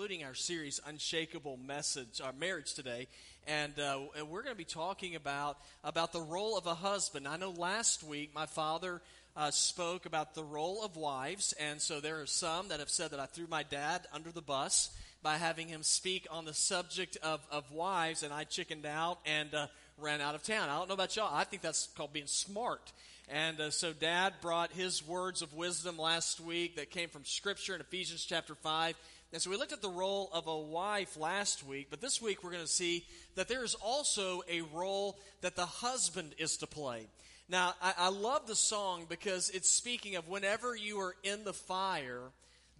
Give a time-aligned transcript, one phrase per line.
[0.00, 3.06] concluding our series, Unshakable Message, our marriage today.
[3.46, 7.28] And, uh, and we're going to be talking about, about the role of a husband.
[7.28, 9.02] I know last week my father
[9.36, 11.52] uh, spoke about the role of wives.
[11.60, 14.40] And so there are some that have said that I threw my dad under the
[14.40, 14.88] bus
[15.22, 18.22] by having him speak on the subject of, of wives.
[18.22, 19.66] And I chickened out and uh,
[19.98, 20.70] ran out of town.
[20.70, 21.28] I don't know about y'all.
[21.30, 22.90] I think that's called being smart.
[23.28, 27.76] And uh, so Dad brought his words of wisdom last week that came from Scripture
[27.76, 28.96] in Ephesians chapter 5.
[29.32, 32.42] And so we looked at the role of a wife last week, but this week
[32.42, 33.04] we're going to see
[33.36, 37.06] that there is also a role that the husband is to play.
[37.48, 41.52] Now, I, I love the song because it's speaking of whenever you are in the
[41.52, 42.22] fire,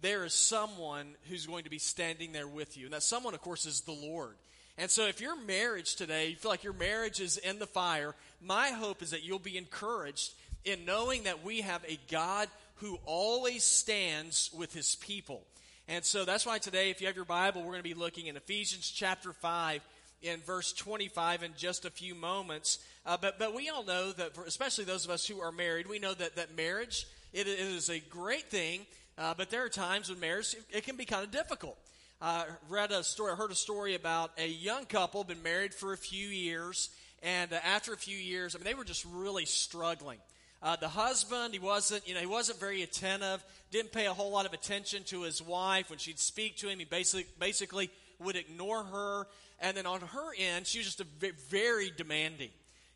[0.01, 2.85] there is someone who's going to be standing there with you.
[2.85, 4.35] And that someone, of course, is the Lord.
[4.77, 8.13] And so if your marriage today, you feel like your marriage is in the fire,
[8.41, 10.33] my hope is that you'll be encouraged
[10.65, 15.43] in knowing that we have a God who always stands with his people.
[15.87, 18.27] And so that's why today, if you have your Bible, we're going to be looking
[18.27, 19.81] in Ephesians chapter 5
[20.21, 22.79] in verse 25 in just a few moments.
[23.05, 25.87] Uh, but, but we all know that, for, especially those of us who are married,
[25.87, 28.85] we know that, that marriage, it, it is a great thing,
[29.17, 31.77] uh, but there are times when marriage, it, it can be kind of difficult.
[32.21, 35.73] I uh, read a story, I heard a story about a young couple, been married
[35.73, 36.89] for a few years,
[37.23, 40.19] and uh, after a few years, I mean, they were just really struggling.
[40.63, 44.31] Uh, the husband, he wasn't, you know, he wasn't very attentive, didn't pay a whole
[44.31, 45.89] lot of attention to his wife.
[45.89, 49.27] When she'd speak to him, he basically, basically would ignore her.
[49.59, 51.01] And then on her end, she was just
[51.49, 52.49] very demanding.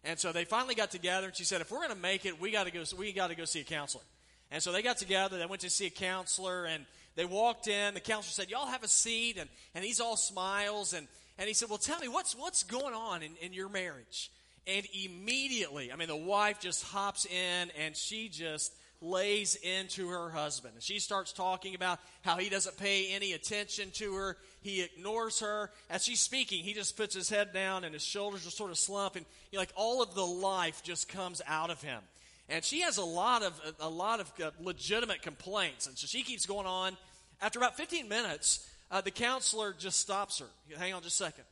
[0.03, 2.39] And so they finally got together, and she said, "If we're going to make it,
[2.39, 2.83] we got to go.
[2.97, 4.03] We got to go see a counselor."
[4.51, 5.39] And so they got together.
[5.39, 7.95] They went to see a counselor, and they walked in.
[7.95, 11.07] The counselor said, "Y'all have a seat," and and he's all smiles, and
[11.39, 14.29] and he said, "Well, tell me what's what's going on in, in your marriage."
[14.67, 20.29] And immediately, I mean, the wife just hops in and she just lays into her
[20.29, 20.73] husband.
[20.73, 24.37] And she starts talking about how he doesn't pay any attention to her.
[24.61, 25.69] He ignores her.
[25.89, 28.77] As she's speaking, he just puts his head down and his shoulders are sort of
[28.77, 29.15] slump.
[29.15, 32.01] And you know, like all of the life just comes out of him.
[32.49, 35.87] And she has a lot of, a, a lot of uh, legitimate complaints.
[35.87, 36.95] And so she keeps going on.
[37.41, 40.45] After about 15 minutes, uh, the counselor just stops her.
[40.77, 41.43] Hang on just a second.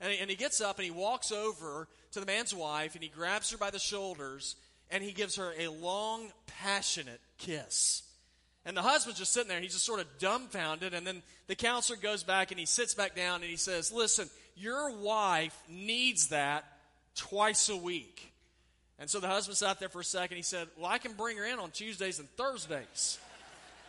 [0.00, 3.04] And he, and he gets up and he walks over to the man's wife and
[3.04, 4.56] he grabs her by the shoulders
[4.90, 8.02] and he gives her a long, passionate kiss.
[8.64, 10.94] And the husband's just sitting there, he's just sort of dumbfounded.
[10.94, 14.30] And then the counselor goes back and he sits back down and he says, Listen,
[14.56, 16.64] your wife needs that
[17.16, 18.32] twice a week.
[18.98, 20.38] And so the husband sat there for a second.
[20.38, 23.18] He said, Well, I can bring her in on Tuesdays and Thursdays.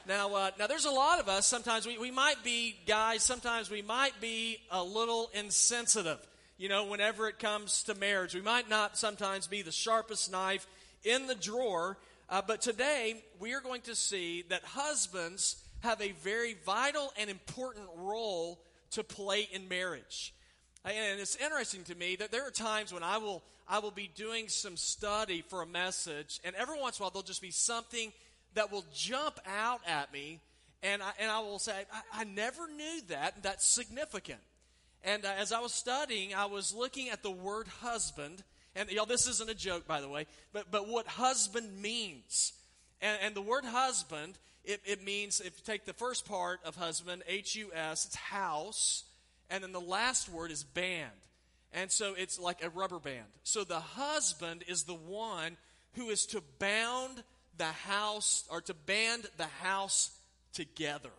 [0.06, 1.48] Now, uh, now there's a lot of us.
[1.48, 3.24] Sometimes we, we might be guys.
[3.24, 6.20] Sometimes we might be a little insensitive.
[6.60, 10.66] You know, whenever it comes to marriage, we might not sometimes be the sharpest knife
[11.04, 12.00] in the drawer.
[12.30, 17.30] Uh, but today we are going to see that husbands have a very vital and
[17.30, 18.60] important role
[18.90, 20.34] to play in marriage.
[20.84, 24.10] And it's interesting to me that there are times when I will I will be
[24.16, 27.52] doing some study for a message, and every once in a while there'll just be
[27.52, 28.14] something
[28.54, 30.40] that will jump out at me,
[30.82, 33.44] and I, and I will say, I, I never knew that.
[33.44, 34.40] That's significant.
[35.08, 38.44] And uh, as I was studying, I was looking at the word husband.
[38.76, 42.54] And y'all, this isn't a joke, by the way, but, but what husband means.
[43.02, 46.76] And, and the word husband, it, it means, if you take the first part of
[46.76, 49.06] husband, H U S, it's house.
[49.50, 51.10] And then the last word is band.
[51.74, 53.28] And so it's like a rubber band.
[53.44, 55.56] So the husband is the one
[55.94, 57.24] who is to bound
[57.58, 60.12] the house or to band the house
[60.54, 61.10] together.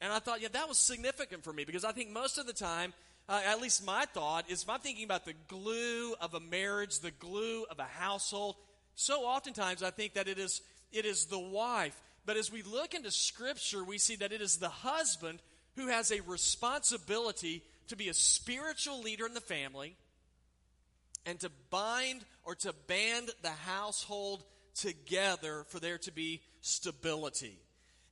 [0.00, 2.52] And I thought, yeah, that was significant for me because I think most of the
[2.52, 2.94] time,
[3.28, 7.00] uh, at least my thought, is if I'm thinking about the glue of a marriage,
[7.00, 8.56] the glue of a household,
[8.94, 10.62] so oftentimes I think that it is,
[10.92, 12.00] it is the wife.
[12.26, 15.40] But as we look into Scripture, we see that it is the husband
[15.76, 19.96] who has a responsibility to be a spiritual leader in the family
[21.26, 24.44] and to bind or to band the household
[24.74, 27.58] together for there to be stability.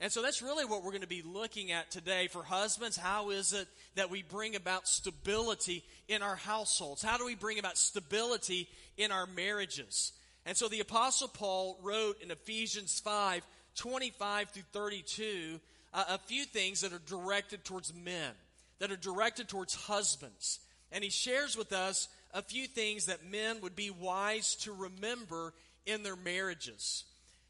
[0.00, 2.96] And so that's really what we're going to be looking at today for husbands.
[2.96, 3.66] How is it
[3.96, 7.02] that we bring about stability in our households?
[7.02, 10.12] How do we bring about stability in our marriages?
[10.46, 13.42] And so the Apostle Paul wrote in Ephesians 5
[13.74, 15.60] 25 through 32
[15.94, 18.32] uh, a few things that are directed towards men,
[18.78, 20.60] that are directed towards husbands.
[20.92, 25.54] And he shares with us a few things that men would be wise to remember
[25.86, 27.04] in their marriages.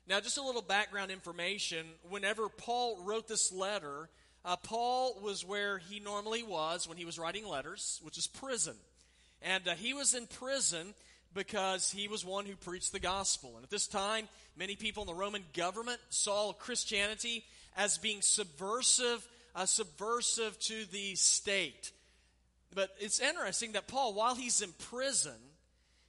[0.09, 1.85] Now, just a little background information.
[2.09, 4.09] Whenever Paul wrote this letter,
[4.43, 8.75] uh, Paul was where he normally was when he was writing letters, which is prison.
[9.43, 10.95] And uh, he was in prison
[11.35, 13.53] because he was one who preached the gospel.
[13.57, 17.45] And at this time, many people in the Roman government saw Christianity
[17.77, 21.91] as being subversive uh, subversive to the state.
[22.75, 25.37] But it's interesting that Paul, while he's in prison,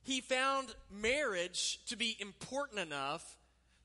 [0.03, 3.37] he found marriage to be important enough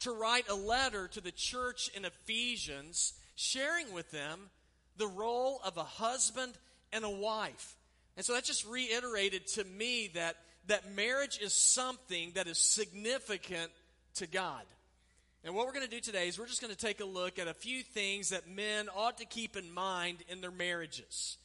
[0.04, 4.50] to write a letter to the church in Ephesians, sharing with them
[4.96, 6.52] the role of a husband
[6.92, 7.74] and a wife.
[8.16, 10.36] And so that just reiterated to me that,
[10.66, 13.72] that marriage is something that is significant
[14.16, 14.62] to God.
[15.42, 17.38] And what we're going to do today is we're just going to take a look
[17.38, 21.38] at a few things that men ought to keep in mind in their marriages.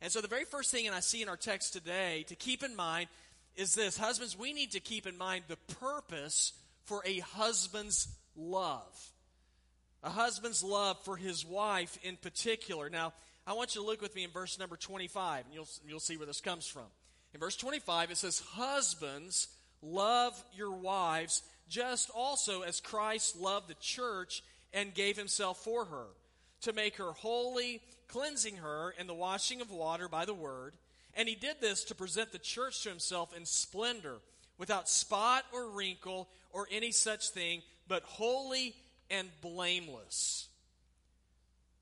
[0.00, 2.62] And so the very first thing, and I see in our text today, to keep
[2.62, 3.08] in mind
[3.56, 6.52] is this Husbands, we need to keep in mind the purpose
[6.86, 9.12] for a husband's love.
[10.02, 12.88] A husband's love for his wife in particular.
[12.88, 13.12] Now,
[13.46, 16.16] I want you to look with me in verse number 25, and you'll, you'll see
[16.16, 16.86] where this comes from.
[17.34, 19.48] In verse 25, it says, Husbands,
[19.82, 24.42] love your wives, just also as Christ loved the church
[24.72, 26.06] and gave himself for her,
[26.62, 30.74] to make her holy, cleansing her in the washing of water by the word.
[31.14, 34.16] And he did this to present the church to himself in splendor
[34.58, 38.74] without spot or wrinkle or any such thing, but holy
[39.10, 40.48] and blameless.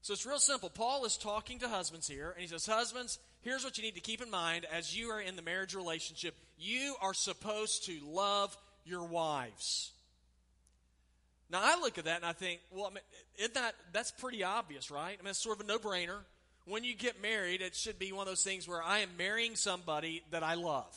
[0.03, 0.69] So it's real simple.
[0.69, 4.01] Paul is talking to husbands here, and he says, Husbands, here's what you need to
[4.01, 6.35] keep in mind as you are in the marriage relationship.
[6.59, 9.93] You are supposed to love your wives.
[11.51, 13.05] Now, I look at that and I think, well, I mean,
[13.39, 15.17] isn't that, that's pretty obvious, right?
[15.19, 16.19] I mean, it's sort of a no brainer.
[16.67, 19.55] When you get married, it should be one of those things where I am marrying
[19.55, 20.95] somebody that I love.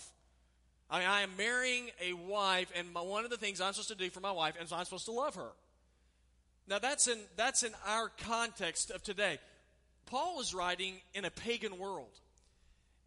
[0.89, 3.89] I, mean, I am marrying a wife, and my, one of the things I'm supposed
[3.89, 5.49] to do for my wife is I'm supposed to love her.
[6.67, 9.37] Now, that's in, that's in our context of today.
[10.05, 12.11] Paul is writing in a pagan world.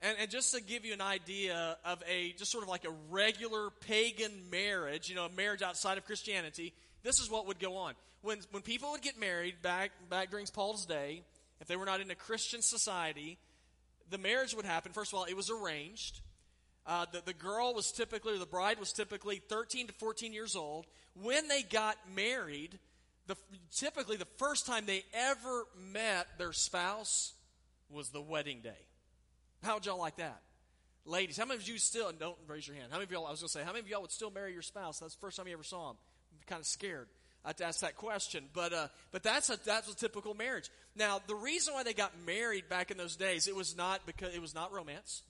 [0.03, 2.95] And, and, just to give you an idea of a, just sort of like a
[3.11, 6.73] regular pagan marriage, you know, a marriage outside of Christianity,
[7.03, 7.93] this is what would go on.
[8.23, 11.23] When, when people would get married back, back during Paul's day,
[11.61, 13.37] if they were not in a Christian society,
[14.09, 14.93] the marriage would happen.
[14.93, 16.21] First of all, it was arranged.
[16.87, 20.87] Uh, the, the girl was typically, the bride was typically 13 to 14 years old.
[21.15, 22.79] When they got married,
[23.27, 23.37] the,
[23.75, 27.33] typically the first time they ever met their spouse
[27.91, 28.87] was the wedding day.
[29.63, 30.41] How would y'all like that?
[31.05, 33.31] Ladies, how many of you still, don't raise your hand, how many of y'all, I
[33.31, 34.99] was going to say, how many of y'all would still marry your spouse?
[34.99, 35.97] That's the first time you ever saw him.
[36.33, 37.09] I'm kind of scared
[37.45, 38.45] uh, to ask that question.
[38.53, 40.71] But, uh, but that's, a, that's a typical marriage.
[40.95, 44.35] Now, the reason why they got married back in those days, it was not because,
[44.35, 45.23] it was not romance.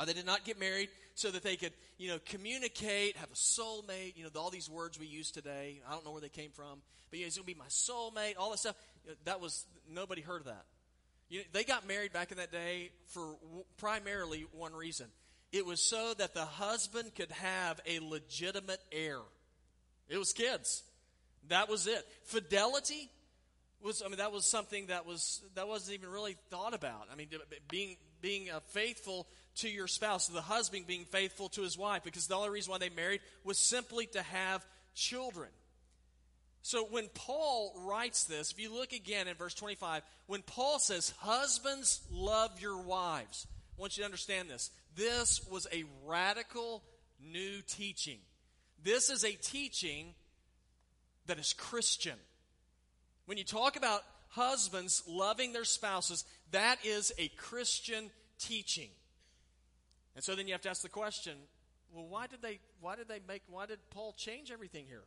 [0.00, 3.34] Uh, they did not get married so that they could, you know, communicate, have a
[3.34, 5.82] soulmate, you know, all these words we use today.
[5.86, 6.80] I don't know where they came from,
[7.10, 8.76] but you know, he's going to be my soulmate, all that stuff.
[9.26, 10.64] That was, nobody heard of that.
[11.28, 15.06] You know, they got married back in that day for w- primarily one reason.
[15.52, 19.18] It was so that the husband could have a legitimate heir.
[20.08, 20.82] It was kids.
[21.48, 22.06] That was it.
[22.24, 23.10] Fidelity
[23.82, 27.08] was, I mean, that was something that was, that wasn't even really thought about.
[27.12, 27.28] I mean,
[27.70, 29.26] being, being uh, faithful
[29.56, 32.78] to your spouse, the husband being faithful to his wife, because the only reason why
[32.78, 34.64] they married was simply to have
[34.94, 35.48] children.
[36.62, 41.14] So when Paul writes this, if you look again in verse 25, when Paul says,
[41.18, 43.46] Husbands, love your wives,
[43.78, 44.70] I want you to understand this.
[44.94, 46.82] This was a radical
[47.22, 48.18] new teaching.
[48.82, 50.14] This is a teaching
[51.26, 52.16] that is Christian.
[53.26, 58.88] When you talk about husbands loving their spouses, that is a Christian teaching.
[60.14, 61.36] And so then you have to ask the question,
[61.94, 65.04] well, why did they why did they make why did Paul change everything here?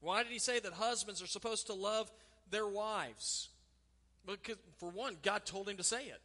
[0.00, 2.10] Why did he say that husbands are supposed to love
[2.50, 3.48] their wives?
[4.26, 6.20] Because for one, God told him to say it.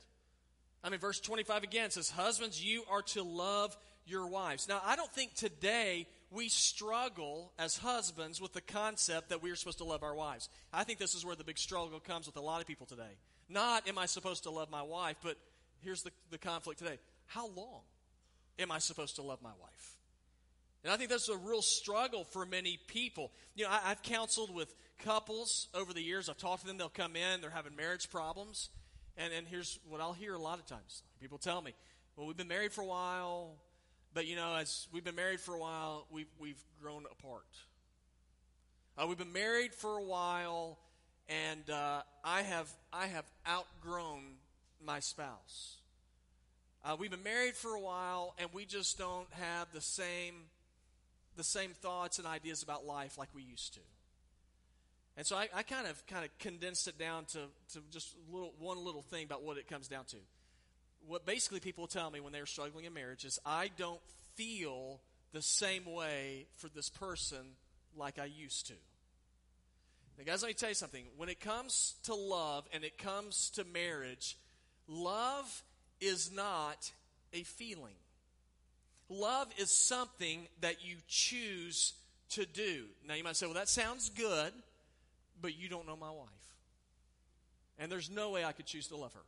[0.84, 4.68] I mean, verse 25 again says, Husbands, you are to love your wives.
[4.68, 9.56] Now, I don't think today we struggle as husbands with the concept that we are
[9.56, 10.50] supposed to love our wives.
[10.74, 13.18] I think this is where the big struggle comes with a lot of people today.
[13.48, 15.38] Not, am I supposed to love my wife, but
[15.82, 16.98] here's the, the conflict today.
[17.34, 17.82] How long
[18.60, 19.98] am I supposed to love my wife?
[20.84, 23.32] And I think that's a real struggle for many people.
[23.56, 26.28] You know, I, have counseled with couples over the years.
[26.28, 26.78] I've talked to them.
[26.78, 28.70] They'll come in, they're having marriage problems.
[29.16, 31.74] And, and here's what I'll hear a lot of times people tell me,
[32.18, 33.56] well, we've been married for a while,
[34.14, 37.48] but you know, as we've been married for a while, we've, we've grown apart.
[38.98, 40.80] Uh, we've been married for a while,
[41.30, 44.24] and uh, I, have, I have outgrown
[44.84, 45.78] my spouse.
[46.84, 50.34] Uh, we've been married for a while, and we just don't have the same
[51.38, 53.80] the same thoughts and ideas about life like we used to.
[55.16, 57.40] And so I, I kind of kind of condensed it down to,
[57.74, 60.18] to just little, one little thing about what it comes down to.
[61.08, 64.02] What basically people tell me when they're struggling in marriage is I don't
[64.36, 67.56] feel the same way for this person
[67.96, 68.74] like I used to.
[70.18, 71.06] Now, guys, let me tell you something.
[71.18, 74.38] When it comes to love and it comes to marriage,
[74.88, 75.64] love
[76.02, 76.92] is not
[77.34, 77.96] a feeling.
[79.10, 81.94] Love is something that you choose
[82.32, 82.86] to do.
[83.08, 84.54] Now, you might say, well, that sounds good,
[85.42, 86.28] but you don't know my wife.
[87.78, 89.24] And there's no way I could choose to love her.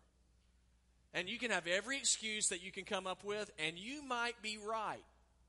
[1.14, 4.42] And you can have every excuse that you can come up with, and you might
[4.42, 5.04] be right.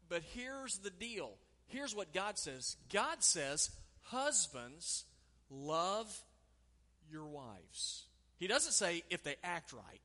[0.09, 1.33] But here's the deal
[1.69, 3.71] here's what God says God says,
[4.03, 5.05] Husbands,
[5.51, 6.21] love
[7.11, 8.05] your wives.
[8.37, 10.01] He doesn't say if they act right,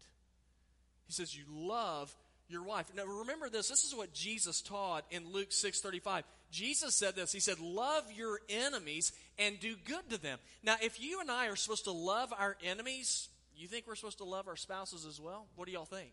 [1.09, 2.15] He says, You love
[2.49, 2.85] your wife.
[2.95, 6.23] Now remember this, this is what Jesus taught in Luke 6:35.
[6.51, 7.31] Jesus said this.
[7.31, 11.47] He said, "Love your enemies and do good to them." Now, if you and I
[11.47, 15.19] are supposed to love our enemies, you think we're supposed to love our spouses as
[15.19, 15.47] well?
[15.55, 16.11] What do y'all think?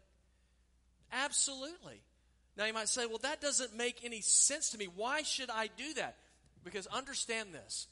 [1.12, 2.02] Absolutely.
[2.56, 4.86] Now you might say, "Well, that doesn't make any sense to me.
[4.88, 6.16] Why should I do that?"
[6.64, 7.86] Because understand this.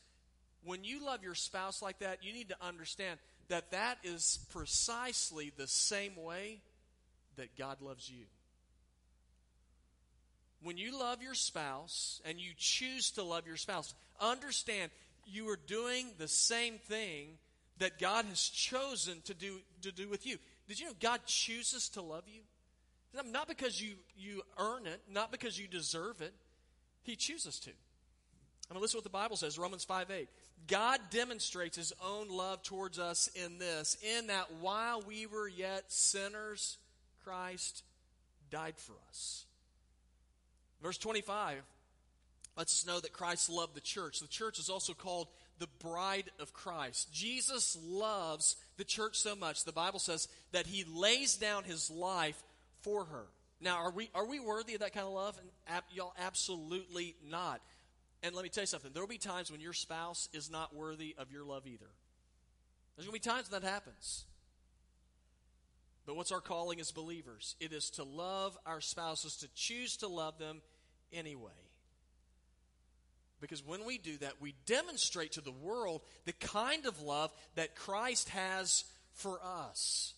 [0.64, 5.50] When you love your spouse like that, you need to understand that that is precisely
[5.50, 6.62] the same way
[7.37, 8.25] that God loves you.
[10.62, 14.91] When you love your spouse and you choose to love your spouse, understand
[15.26, 17.38] you are doing the same thing
[17.79, 20.38] that God has chosen to do, to do with you.
[20.69, 22.41] Did you know God chooses to love you?
[23.31, 26.33] Not because you, you earn it, not because you deserve it.
[27.03, 27.71] He chooses to.
[28.71, 30.29] I mean, listen to what the Bible says, Romans 5 8.
[30.67, 35.93] God demonstrates his own love towards us in this, in that while we were yet
[35.93, 36.79] sinners,
[37.25, 37.83] Christ
[38.50, 39.47] died for us.
[40.83, 41.62] Verse 25
[42.57, 44.21] lets us know that Christ loved the church.
[44.21, 45.28] The church is also called
[45.59, 47.12] the bride of Christ.
[47.12, 52.40] Jesus loves the church so much, the Bible says, that he lays down his life
[52.83, 53.26] for her.
[53.61, 55.38] Now, are we, are we worthy of that kind of love?
[55.38, 57.61] And y'all, absolutely not.
[58.23, 60.75] And let me tell you something there will be times when your spouse is not
[60.75, 61.90] worthy of your love either.
[62.97, 64.25] There's going to be times when that happens.
[66.06, 67.56] But what's our calling as believers?
[67.61, 70.61] It is to love our spouses, to choose to love them
[71.12, 71.50] anyway.
[73.40, 77.75] Because when we do that, we demonstrate to the world the kind of love that
[77.75, 80.14] Christ has for us.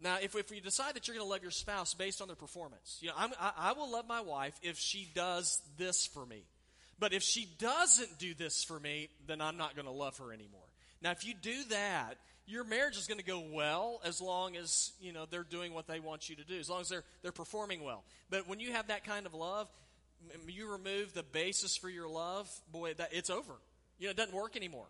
[0.00, 2.36] Now, if, if you decide that you're going to love your spouse based on their
[2.36, 6.44] performance, you know, I, I will love my wife if she does this for me.
[6.98, 10.32] But if she doesn't do this for me, then I'm not going to love her
[10.32, 10.60] anymore.
[11.02, 12.14] Now, if you do that,
[12.52, 15.86] your marriage is going to go well as long as you know they're doing what
[15.86, 18.04] they want you to do, as long as they're they're performing well.
[18.30, 19.68] But when you have that kind of love,
[20.46, 23.54] you remove the basis for your love, boy, that it's over.
[23.98, 24.86] You know, it doesn't work anymore.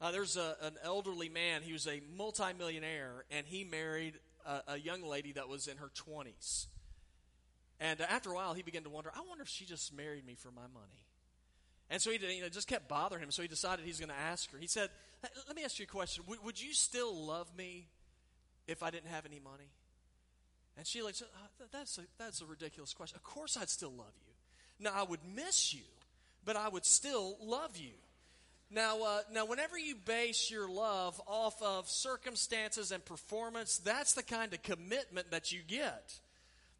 [0.00, 1.62] Uh, there's a, an elderly man.
[1.62, 4.14] He was a multimillionaire, and he married
[4.46, 6.66] a, a young lady that was in her 20s.
[7.78, 10.34] And after a while, he began to wonder, I wonder if she just married me
[10.34, 11.04] for my money.
[11.90, 13.30] And so he you know, just kept bothering him.
[13.30, 14.58] So he decided he's going to ask her.
[14.58, 14.90] He said,
[15.22, 16.24] Let me ask you a question.
[16.28, 17.88] Would, would you still love me
[18.66, 19.70] if I didn't have any money?
[20.76, 23.16] And she like, uh, that's a, that's a ridiculous question.
[23.16, 24.32] Of course I'd still love you.
[24.78, 25.82] Now, I would miss you,
[26.44, 27.92] but I would still love you.
[28.70, 34.22] Now, uh, now, whenever you base your love off of circumstances and performance, that's the
[34.22, 36.18] kind of commitment that you get.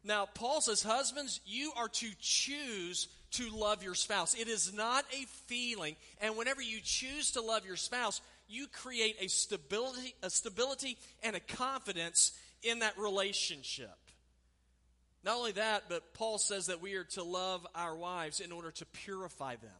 [0.03, 4.33] Now, Paul says, Husbands, you are to choose to love your spouse.
[4.33, 5.95] It is not a feeling.
[6.21, 8.21] And whenever you choose to love your spouse,
[8.51, 12.31] you create a stability, a stability and a confidence
[12.63, 13.97] in that relationship.
[15.23, 18.71] Not only that, but Paul says that we are to love our wives in order
[18.71, 19.71] to purify them.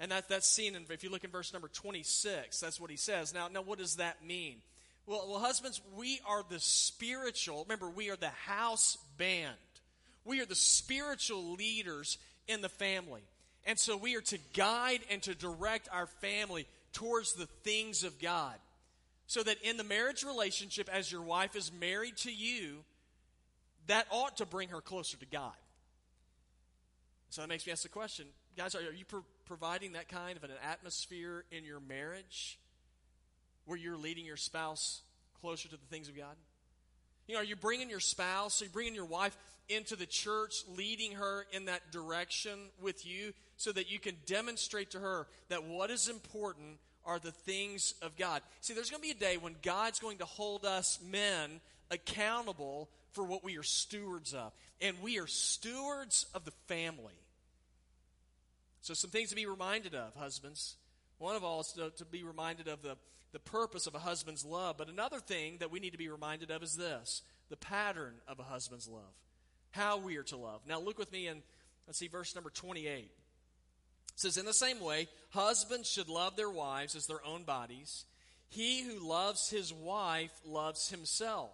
[0.00, 2.96] And that, that's seen in, if you look in verse number 26, that's what he
[2.96, 3.34] says.
[3.34, 4.56] Now, now what does that mean?
[5.06, 9.56] Well, well, husbands, we are the spiritual, remember, we are the house band.
[10.24, 13.22] We are the spiritual leaders in the family.
[13.66, 18.18] And so we are to guide and to direct our family towards the things of
[18.18, 18.54] God.
[19.26, 22.84] So that in the marriage relationship, as your wife is married to you,
[23.86, 25.54] that ought to bring her closer to God.
[27.30, 30.44] So that makes me ask the question guys, are, you pro- providing that kind of
[30.44, 32.58] an atmosphere in your marriage
[33.64, 35.02] where you're leading your spouse
[35.40, 36.34] closer to the things of God?
[37.26, 39.36] You know, are you bringing your spouse, are you bringing your wife
[39.70, 44.90] into the church, leading her in that direction with you so that you can demonstrate
[44.90, 48.42] to her that what is important are the things of God?
[48.60, 51.60] See, there's going to be a day when God's going to hold us men
[51.90, 54.52] accountable for what we are stewards of.
[54.80, 57.14] And we are stewards of the family.
[58.82, 60.76] So, some things to be reminded of, husbands.
[61.18, 62.96] One of all is to, to be reminded of the
[63.32, 64.76] the purpose of a husband's love.
[64.76, 68.38] But another thing that we need to be reminded of is this the pattern of
[68.38, 69.14] a husband's love,
[69.70, 70.62] how we are to love.
[70.68, 71.42] Now, look with me in,
[71.86, 72.86] let's see, verse number 28.
[72.86, 73.10] It
[74.16, 78.04] says, In the same way, husbands should love their wives as their own bodies.
[78.48, 81.52] He who loves his wife loves himself.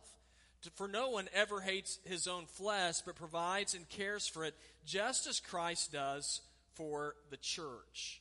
[0.75, 4.55] For no one ever hates his own flesh, but provides and cares for it,
[4.85, 6.41] just as Christ does
[6.75, 8.21] for the church.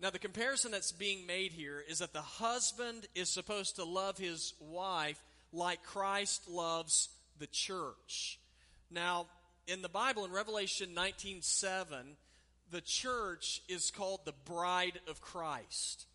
[0.00, 4.18] Now, the comparison that's being made here is that the husband is supposed to love
[4.18, 7.08] his wife like Christ loves
[7.38, 8.40] the church.
[8.90, 9.26] Now,
[9.66, 12.16] in the Bible, in Revelation 19 7,
[12.70, 16.06] the church is called the bride of Christ.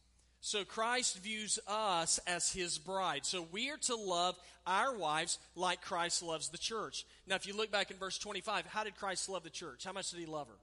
[0.42, 3.26] So Christ views us as his bride.
[3.26, 7.06] So we are to love our wives like Christ loves the church.
[7.28, 9.84] Now, if you look back in verse 25, how did Christ love the church?
[9.84, 10.60] How much did he love her?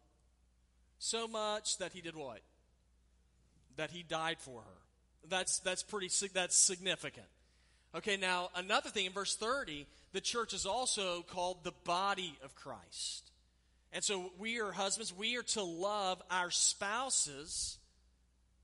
[0.99, 2.41] So much that he did what?
[3.77, 5.29] That he died for her.
[5.29, 7.27] That's, that's pretty, that's significant.
[7.97, 12.55] Okay, now another thing in verse 30, the church is also called the body of
[12.55, 13.31] Christ.
[13.91, 17.79] And so we are husbands, we are to love our spouses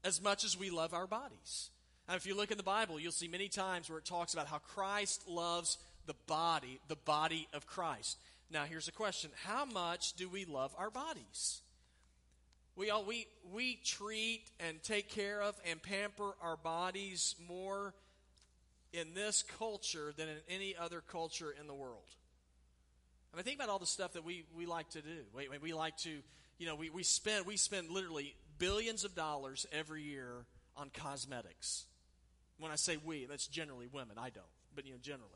[0.04, 1.70] as much as we love our bodies.
[2.08, 4.48] And if you look in the Bible, you'll see many times where it talks about
[4.48, 8.18] how Christ loves the body, the body of Christ.
[8.50, 11.62] Now, here's a question How much do we love our bodies?
[12.76, 17.94] We, all, we, we treat and take care of and pamper our bodies more
[18.92, 22.16] in this culture than in any other culture in the world.
[23.32, 25.24] I mean, think about all the stuff that we, we like to do.
[25.62, 26.10] We, like to,
[26.58, 30.44] you know, we, we spend we spend literally billions of dollars every year
[30.76, 31.86] on cosmetics.
[32.58, 34.16] When I say we, that's generally women.
[34.18, 34.44] I don't,
[34.74, 35.28] but you know, generally.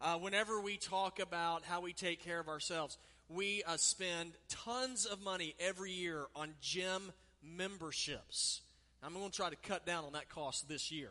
[0.00, 2.98] Uh, whenever we talk about how we take care of ourselves,
[3.28, 7.12] we uh, spend tons of money every year on gym
[7.42, 8.62] memberships.
[9.02, 11.10] I'm going to try to cut down on that cost this year.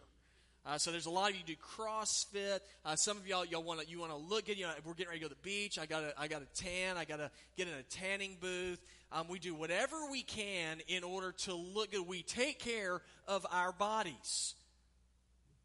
[0.68, 2.60] Uh, so there's a lot of you do CrossFit.
[2.84, 4.58] Uh, some of y'all y'all want to you want to look good.
[4.58, 5.78] you know we're getting ready to go to the beach.
[5.78, 6.98] I got a I got a tan.
[6.98, 8.82] I got to get in a tanning booth.
[9.12, 12.08] Um, we do whatever we can in order to look good.
[12.08, 14.56] We take care of our bodies.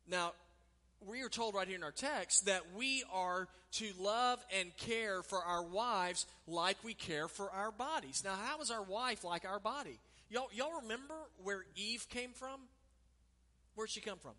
[0.07, 0.33] Now,
[1.07, 5.23] we are told right here in our text that we are to love and care
[5.23, 8.23] for our wives like we care for our bodies.
[8.25, 9.99] Now, how is our wife like our body?
[10.28, 12.60] Y'all, y'all remember where Eve came from?
[13.75, 14.32] Where'd she come from?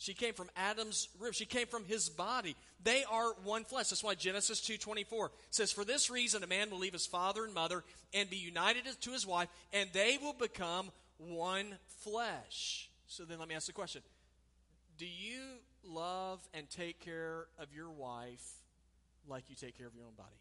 [0.00, 1.34] She came from Adam's rib.
[1.34, 2.56] She came from his body.
[2.82, 3.90] They are one flesh.
[3.90, 7.52] That's why Genesis 2:24 says, "For this reason a man will leave his father and
[7.52, 7.84] mother
[8.14, 13.46] and be united to his wife, and they will become one flesh." So then let
[13.46, 14.02] me ask the question.
[14.96, 18.54] Do you love and take care of your wife
[19.26, 20.40] like you take care of your own body?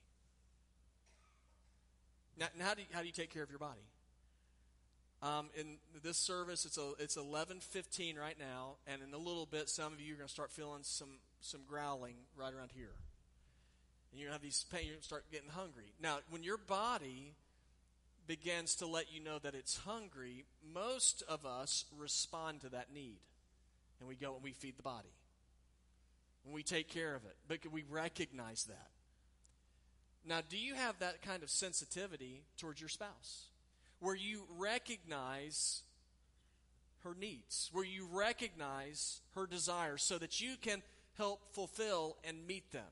[2.38, 3.82] Now, how, do you, how do you take care of your body?
[5.21, 9.45] Um, in this service, it's a, it's eleven fifteen right now, and in a little
[9.45, 12.93] bit, some of you are going to start feeling some some growling right around here,
[14.12, 14.84] and you're going to have these pain.
[14.86, 15.91] You're going to start getting hungry.
[16.01, 17.34] Now, when your body
[18.27, 23.19] begins to let you know that it's hungry, most of us respond to that need,
[23.99, 25.12] and we go and we feed the body,
[26.45, 27.36] and we take care of it.
[27.45, 28.88] But we recognize that.
[30.25, 33.47] Now, do you have that kind of sensitivity towards your spouse?
[34.00, 35.84] Where you recognize
[37.04, 40.82] her needs, where you recognize her desires so that you can
[41.18, 42.92] help fulfill and meet them.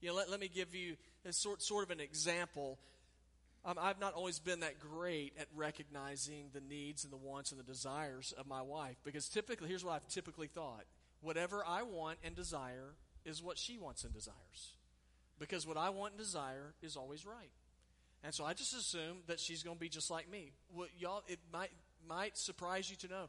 [0.00, 2.78] You know, let, let me give you a sort, sort of an example.
[3.64, 7.60] Um, I've not always been that great at recognizing the needs and the wants and
[7.60, 10.84] the desires of my wife because typically, here's what I've typically thought
[11.20, 14.74] whatever I want and desire is what she wants and desires.
[15.38, 17.50] Because what I want and desire is always right.
[18.24, 20.52] And so I just assume that she's going to be just like me.
[20.74, 21.70] Well, y'all, it might
[22.08, 23.28] might surprise you to know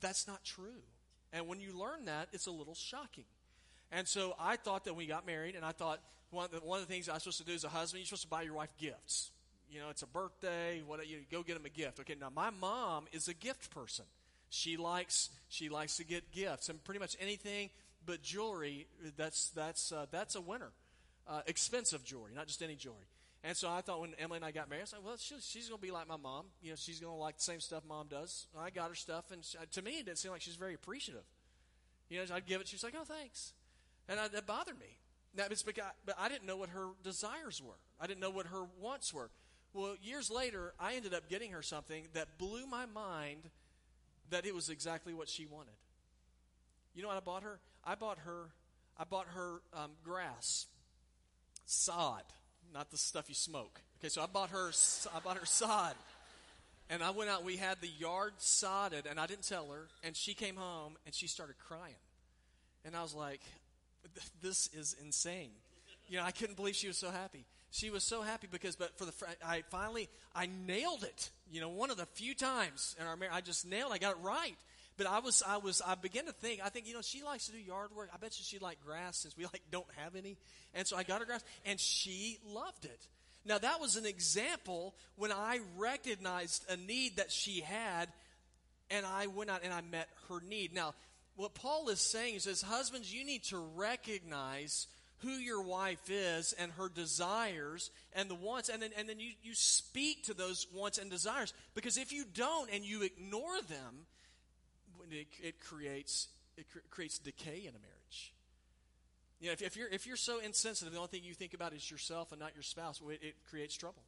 [0.00, 0.82] that's not true.
[1.32, 3.24] And when you learn that, it's a little shocking.
[3.90, 6.58] And so I thought that when we got married, and I thought one of the,
[6.58, 8.28] one of the things I was supposed to do as a husband, you're supposed to
[8.28, 9.30] buy your wife gifts.
[9.70, 10.82] You know, it's a birthday.
[10.86, 12.00] What you go get them a gift.
[12.00, 14.04] Okay, now my mom is a gift person.
[14.50, 17.70] She likes she likes to get gifts, and pretty much anything
[18.04, 18.86] but jewelry.
[19.16, 20.72] That's that's uh, that's a winner.
[21.26, 23.06] Uh, expensive jewelry, not just any jewelry.
[23.44, 25.68] And so I thought when Emily and I got married, I like, well, she, she's
[25.68, 26.46] going to be like my mom.
[26.62, 28.46] You know, she's going to like the same stuff mom does.
[28.58, 31.24] I got her stuff, and she, to me, it didn't seem like she's very appreciative.
[32.08, 33.52] You know, I'd give it, she's like, oh, thanks.
[34.08, 34.98] And I, that bothered me.
[35.36, 37.78] Now, it's because, but I didn't know what her desires were.
[37.98, 39.30] I didn't know what her wants were.
[39.72, 43.50] Well, years later, I ended up getting her something that blew my mind
[44.30, 45.74] that it was exactly what she wanted.
[46.94, 47.58] You know what I bought her?
[47.82, 48.50] I bought her,
[48.96, 50.66] I bought her um, grass,
[51.64, 52.24] sod
[52.72, 53.80] not the stuff you smoke.
[54.00, 54.70] Okay, so I bought her,
[55.14, 55.94] I bought her sod.
[56.90, 59.88] And I went out, we had the yard sodded, and I didn't tell her.
[60.02, 61.94] And she came home and she started crying.
[62.84, 63.40] And I was like,
[64.42, 65.50] this is insane.
[66.08, 67.46] You know, I couldn't believe she was so happy.
[67.70, 69.12] she was so happy because, but for the,
[69.44, 71.30] I finally, I nailed it.
[71.50, 73.92] You know, one of the few times in our marriage, I just nailed.
[73.92, 74.56] I got it right.
[75.02, 76.60] But I was, I was, I began to think.
[76.64, 78.10] I think, you know, she likes to do yard work.
[78.14, 80.36] I bet you she liked grass since we like don't have any.
[80.74, 83.08] And so I got her grass, and she loved it.
[83.44, 88.10] Now that was an example when I recognized a need that she had,
[88.90, 90.72] and I went out and I met her need.
[90.72, 90.94] Now,
[91.34, 94.86] what Paul is saying is, as husbands, you need to recognize
[95.22, 99.32] who your wife is and her desires and the wants, and then, and then you,
[99.42, 101.52] you speak to those wants and desires.
[101.74, 104.06] Because if you don't and you ignore them,
[105.12, 108.34] it, it creates it cr- creates decay in a marriage.
[109.40, 111.72] You know, if, if, you're if you're so insensitive, the only thing you think about
[111.72, 114.02] is yourself and not your spouse, it, it creates trouble.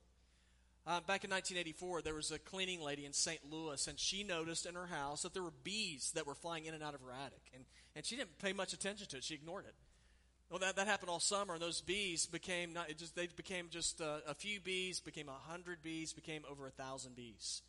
[0.86, 3.40] Uh, back in 1984, there was a cleaning lady in St.
[3.50, 6.74] Louis, and she noticed in her house that there were bees that were flying in
[6.74, 7.64] and out of her attic, and
[7.96, 9.24] and she didn't pay much attention to it.
[9.24, 9.74] She ignored it.
[10.50, 13.68] Well, that, that happened all summer, and those bees became not, it just, they became
[13.70, 17.62] just uh, a few bees, became a hundred bees, became over a thousand bees.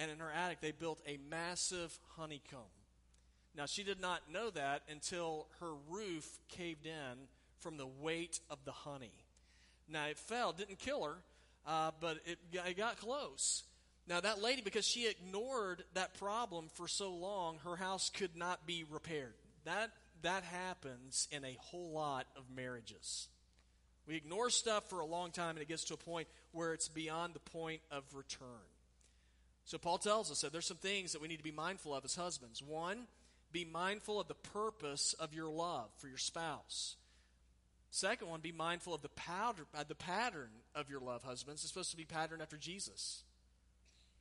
[0.00, 2.60] And in her attic, they built a massive honeycomb.
[3.54, 8.64] Now, she did not know that until her roof caved in from the weight of
[8.64, 9.12] the honey.
[9.88, 11.16] Now, it fell, didn't kill her,
[11.66, 13.64] uh, but it, it got close.
[14.08, 18.66] Now, that lady, because she ignored that problem for so long, her house could not
[18.66, 19.34] be repaired.
[19.64, 19.90] That
[20.22, 23.28] that happens in a whole lot of marriages.
[24.06, 26.88] We ignore stuff for a long time, and it gets to a point where it's
[26.88, 28.48] beyond the point of return.
[29.70, 32.04] So, Paul tells us that there's some things that we need to be mindful of
[32.04, 32.60] as husbands.
[32.60, 33.06] One,
[33.52, 36.96] be mindful of the purpose of your love for your spouse.
[37.92, 41.62] Second one, be mindful of the, powder, uh, the pattern of your love, husbands.
[41.62, 43.22] It's supposed to be patterned after Jesus.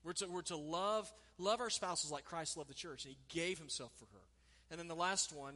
[0.04, 3.40] We're to, we're to love, love our spouses like Christ loved the church, and he
[3.40, 4.26] gave himself for her.
[4.70, 5.56] And then the last one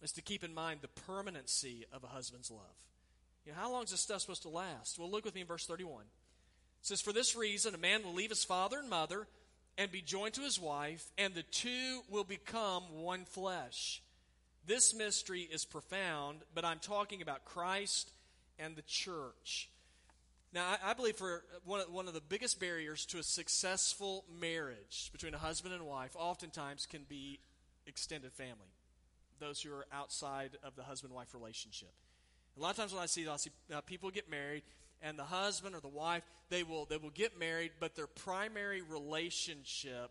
[0.00, 2.84] is to keep in mind the permanency of a husband's love.
[3.44, 4.96] You know, how long is this stuff supposed to last?
[4.96, 6.04] Well, look with me in verse 31.
[6.84, 9.26] Says, For this reason, a man will leave his father and mother
[9.78, 14.02] and be joined to his wife, and the two will become one flesh.
[14.66, 18.12] This mystery is profound, but I'm talking about Christ
[18.58, 19.70] and the church.
[20.52, 24.26] Now, I, I believe for one of, one of the biggest barriers to a successful
[24.38, 27.40] marriage between a husband and wife, oftentimes can be
[27.86, 28.68] extended family
[29.40, 31.92] those who are outside of the husband wife relationship.
[32.58, 34.62] A lot of times when I see, I see uh, people get married,
[35.04, 38.82] and the husband or the wife they will they will get married, but their primary
[38.82, 40.10] relationship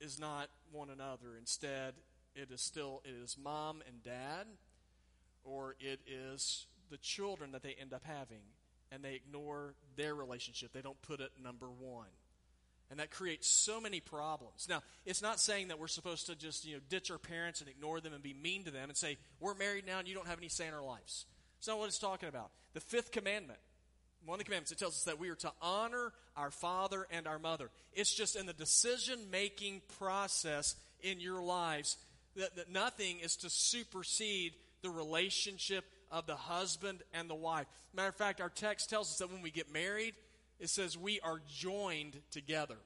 [0.00, 1.36] is not one another.
[1.38, 1.94] Instead,
[2.36, 4.46] it is still it is mom and dad,
[5.42, 8.42] or it is the children that they end up having,
[8.92, 10.72] and they ignore their relationship.
[10.72, 12.08] They don't put it number one.
[12.90, 14.66] And that creates so many problems.
[14.68, 17.70] Now, it's not saying that we're supposed to just, you know, ditch our parents and
[17.70, 20.26] ignore them and be mean to them and say, we're married now and you don't
[20.26, 21.26] have any say in our lives.
[21.58, 22.50] It's not what it's talking about.
[22.74, 23.60] The fifth commandment,
[24.24, 27.26] one of the commandments, it tells us that we are to honor our father and
[27.26, 27.70] our mother.
[27.92, 31.96] It's just in the decision making process in your lives
[32.36, 34.52] that, that nothing is to supersede
[34.82, 37.66] the relationship of the husband and the wife.
[37.94, 40.14] Matter of fact, our text tells us that when we get married,
[40.58, 42.76] it says we are joined together.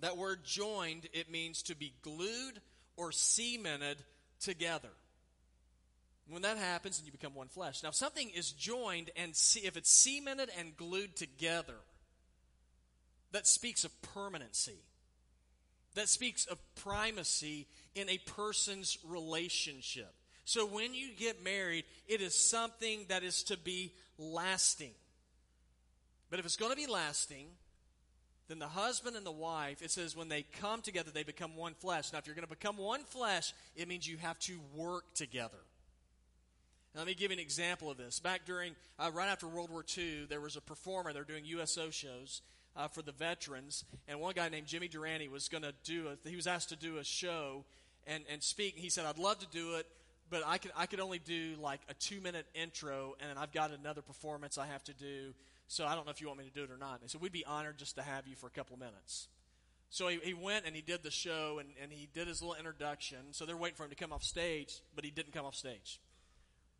[0.00, 2.60] That word joined, it means to be glued
[2.96, 3.98] or cemented
[4.40, 4.88] together.
[6.30, 7.82] When that happens, and you become one flesh.
[7.82, 11.74] Now, something is joined and see, if it's cemented and glued together,
[13.32, 14.78] that speaks of permanency.
[15.94, 17.66] That speaks of primacy
[17.96, 20.14] in a person's relationship.
[20.44, 24.92] So when you get married, it is something that is to be lasting.
[26.30, 27.46] But if it's going to be lasting,
[28.46, 31.74] then the husband and the wife, it says when they come together, they become one
[31.74, 32.12] flesh.
[32.12, 35.58] Now, if you're going to become one flesh, it means you have to work together.
[36.94, 38.18] Let me give you an example of this.
[38.18, 41.90] Back during, uh, right after World War II, there was a performer, they're doing USO
[41.90, 42.42] shows
[42.76, 46.28] uh, for the veterans, and one guy named Jimmy Durante was going to do a,
[46.28, 47.64] he was asked to do a show
[48.06, 48.76] and, and speak.
[48.76, 49.86] He said, I'd love to do it,
[50.30, 53.70] but I could, I could only do like a two minute intro, and I've got
[53.70, 55.32] another performance I have to do.
[55.68, 56.94] So I don't know if you want me to do it or not.
[56.94, 59.28] And they said, We'd be honored just to have you for a couple of minutes.
[59.90, 62.56] So he, he went and he did the show and, and he did his little
[62.56, 63.18] introduction.
[63.32, 66.00] So they're waiting for him to come off stage, but he didn't come off stage.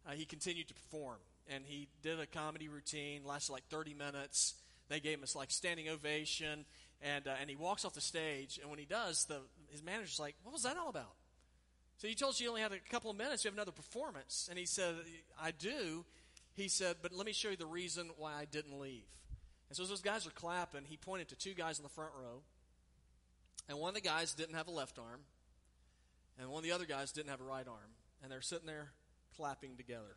[0.07, 1.19] Uh, he continued to perform
[1.53, 4.55] and he did a comedy routine, lasted like 30 minutes.
[4.89, 6.65] They gave him this like standing ovation
[7.03, 8.59] and, uh, and he walks off the stage.
[8.61, 11.15] And when he does, the, his manager's like, What was that all about?
[11.99, 14.49] So you told us you only had a couple of minutes, you have another performance.
[14.49, 14.95] And he said,
[15.41, 16.05] I do
[16.61, 19.07] he said, But let me show you the reason why I didn't leave.
[19.69, 22.13] And so as those guys are clapping, he pointed to two guys in the front
[22.19, 22.43] row.
[23.69, 25.21] And one of the guys didn't have a left arm,
[26.39, 27.95] and one of the other guys didn't have a right arm.
[28.23, 28.91] And they're sitting there
[29.41, 30.17] clapping together.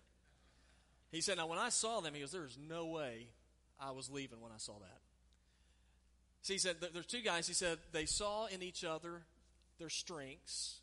[1.11, 3.27] He said, Now, when I saw them, he goes, There's no way
[3.79, 4.99] I was leaving when I saw that.
[6.41, 7.47] See, he said, There's two guys.
[7.47, 9.21] He said, They saw in each other
[9.79, 10.81] their strengths,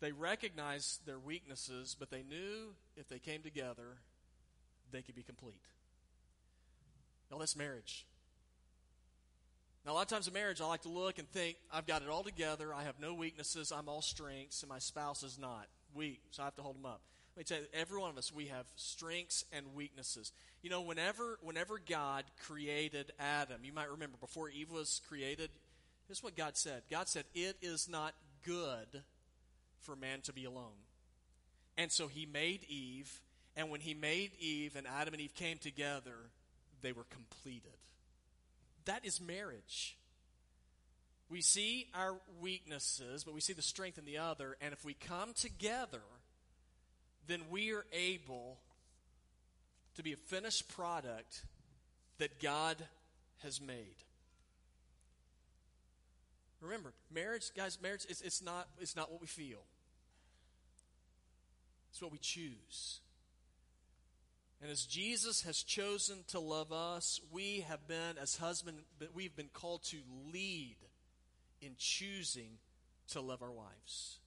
[0.00, 3.96] they recognized their weaknesses, but they knew if they came together,
[4.90, 5.62] they could be complete.
[7.30, 8.06] Now, that's marriage.
[9.84, 12.02] Now, a lot of times in marriage, I like to look and think, I've got
[12.02, 12.74] it all together.
[12.74, 13.72] I have no weaknesses.
[13.72, 16.86] I'm all strengths, and my spouse is not weak, so I have to hold them
[16.86, 17.00] up.
[17.36, 20.32] Let me tell you, every one of us, we have strengths and weaknesses.
[20.62, 25.50] You know, whenever, whenever God created Adam, you might remember before Eve was created,
[26.08, 29.02] this is what God said God said, It is not good
[29.82, 30.80] for man to be alone.
[31.76, 33.20] And so he made Eve,
[33.54, 36.30] and when he made Eve and Adam and Eve came together,
[36.80, 37.76] they were completed.
[38.86, 39.98] That is marriage.
[41.28, 44.94] We see our weaknesses, but we see the strength in the other, and if we
[44.94, 46.00] come together,
[47.26, 48.58] then we are able
[49.96, 51.42] to be a finished product
[52.18, 52.76] that God
[53.42, 53.96] has made.
[56.60, 59.62] Remember, marriage, guys, marriage it's, it's not it's not what we feel.
[61.90, 63.00] It's what we choose.
[64.62, 68.78] And as Jesus has chosen to love us, we have been, as husband,
[69.14, 69.98] we've been called to
[70.32, 70.76] lead
[71.60, 72.58] in choosing
[73.10, 74.18] to love our wives.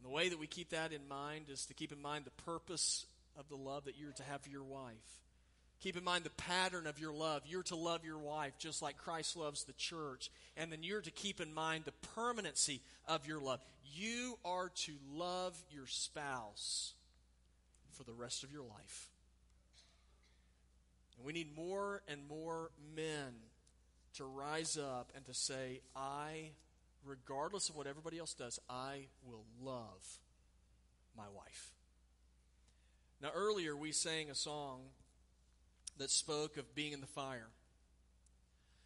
[0.00, 2.42] And the way that we keep that in mind is to keep in mind the
[2.42, 3.04] purpose
[3.38, 4.94] of the love that you're to have for your wife.
[5.80, 7.42] Keep in mind the pattern of your love.
[7.46, 10.30] You're to love your wife just like Christ loves the church.
[10.56, 13.60] And then you're to keep in mind the permanency of your love.
[13.94, 16.94] You are to love your spouse
[17.92, 19.10] for the rest of your life.
[21.18, 23.34] And we need more and more men
[24.14, 26.52] to rise up and to say, I,
[27.04, 30.18] regardless of what everybody else does, I will love
[31.16, 31.72] my wife.
[33.22, 34.80] Now, earlier we sang a song
[35.98, 37.48] that spoke of being in the fire.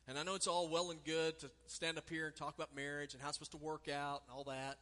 [0.06, 2.74] And I know it's all well and good to stand up here and talk about
[2.74, 4.76] marriage and how it's supposed to work out and all that.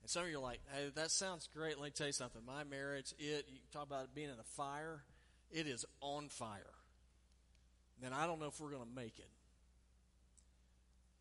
[0.00, 1.78] And some of you are like, hey, that sounds great.
[1.78, 2.40] Let me tell you something.
[2.46, 5.02] My marriage, it, you talk about it being in a fire,
[5.50, 6.62] it is on fire.
[8.00, 9.28] Then I don't know if we're going to make it.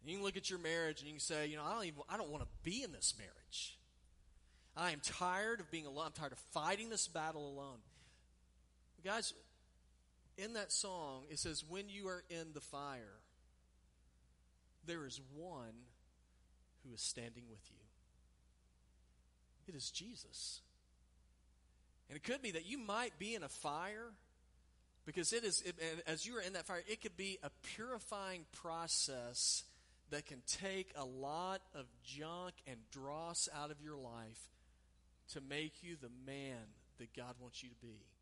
[0.06, 2.02] You can look at your marriage and you can say, you know, I don't even,
[2.10, 3.78] I don't want to be in this marriage.
[4.78, 6.06] I am tired of being alone.
[6.08, 7.80] I'm tired of fighting this battle alone.
[9.04, 9.34] Guys,
[10.38, 13.20] in that song, it says, when you are in the fire,
[14.86, 15.74] there is one
[16.84, 17.78] who is standing with you.
[19.68, 20.62] It is Jesus.
[22.10, 24.12] And it could be that you might be in a fire
[25.06, 25.76] because it is, it,
[26.08, 29.64] as you are in that fire, it could be a purifying process
[30.12, 34.50] that can take a lot of junk and dross out of your life
[35.34, 36.62] to make you the man
[37.00, 38.15] that God wants you to be.